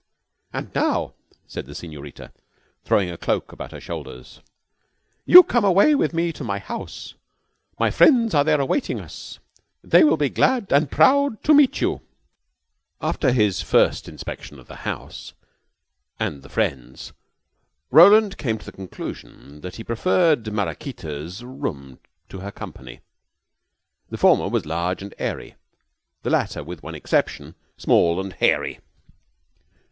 "And 0.51 0.73
now," 0.73 1.13
said 1.45 1.67
the 1.67 1.75
Senorita, 1.75 2.31
throwing 2.83 3.11
a 3.11 3.19
cloak 3.19 3.51
about 3.51 3.71
her 3.71 3.79
shoulders, 3.79 4.39
"you 5.27 5.43
come 5.43 5.63
away 5.63 5.93
with 5.93 6.11
me 6.11 6.33
to 6.33 6.43
my 6.43 6.57
house. 6.57 7.13
My 7.79 7.91
friends 7.91 8.33
are 8.33 8.43
there 8.43 8.59
awaiting 8.59 8.99
us. 8.99 9.37
They 9.83 10.03
will 10.03 10.17
be 10.17 10.27
glad 10.31 10.71
and 10.73 10.89
proud 10.89 11.43
to 11.43 11.53
meet 11.53 11.81
you." 11.81 12.01
After 12.99 13.31
his 13.31 13.61
first 13.61 14.09
inspection 14.09 14.57
of 14.57 14.65
the 14.65 14.77
house 14.77 15.33
and 16.19 16.41
the 16.41 16.49
friends, 16.49 17.13
Roland 17.91 18.39
came 18.39 18.57
to 18.57 18.65
the 18.65 18.71
conclusion 18.71 19.61
that 19.61 19.75
he 19.75 19.83
preferred 19.83 20.51
Maraquita's 20.51 21.43
room 21.43 21.99
to 22.29 22.39
her 22.39 22.51
company. 22.51 23.01
The 24.09 24.17
former 24.17 24.49
was 24.49 24.65
large 24.65 25.03
and 25.03 25.13
airy, 25.19 25.57
the 26.23 26.31
latter, 26.31 26.63
with 26.63 26.81
one 26.81 26.95
exception, 26.95 27.53
small 27.77 28.19
and 28.19 28.33
hairy. 28.33 28.79